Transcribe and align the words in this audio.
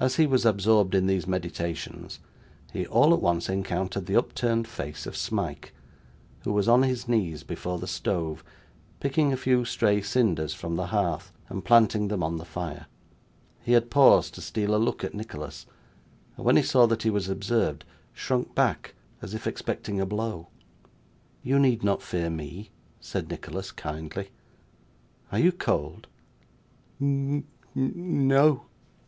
As 0.00 0.16
he 0.16 0.26
was 0.26 0.44
absorbed 0.44 0.96
in 0.96 1.06
these 1.06 1.28
meditations, 1.28 2.18
he 2.72 2.88
all 2.88 3.14
at 3.14 3.22
once 3.22 3.48
encountered 3.48 4.06
the 4.06 4.16
upturned 4.16 4.66
face 4.66 5.06
of 5.06 5.16
Smike, 5.16 5.72
who 6.40 6.52
was 6.52 6.66
on 6.66 6.82
his 6.82 7.06
knees 7.06 7.44
before 7.44 7.78
the 7.78 7.86
stove, 7.86 8.42
picking 8.98 9.32
a 9.32 9.36
few 9.36 9.64
stray 9.64 10.02
cinders 10.02 10.54
from 10.54 10.74
the 10.74 10.88
hearth 10.88 11.32
and 11.48 11.64
planting 11.64 12.08
them 12.08 12.20
on 12.20 12.36
the 12.38 12.44
fire. 12.44 12.86
He 13.62 13.74
had 13.74 13.92
paused 13.92 14.34
to 14.34 14.40
steal 14.40 14.74
a 14.74 14.76
look 14.76 15.04
at 15.04 15.14
Nicholas, 15.14 15.66
and 16.36 16.44
when 16.44 16.56
he 16.56 16.62
saw 16.64 16.86
that 16.88 17.04
he 17.04 17.10
was 17.10 17.28
observed, 17.28 17.84
shrunk 18.12 18.56
back, 18.56 18.96
as 19.22 19.34
if 19.34 19.46
expecting 19.46 20.00
a 20.00 20.04
blow. 20.04 20.48
'You 21.44 21.60
need 21.60 21.84
not 21.84 22.02
fear 22.02 22.28
me,' 22.28 22.70
said 22.98 23.30
Nicholas 23.30 23.70
kindly. 23.70 24.30
'Are 25.30 25.38
you 25.38 25.52
cold?' 25.52 26.08
'N 27.00 27.44
n 27.76 28.32
o. 28.32 28.64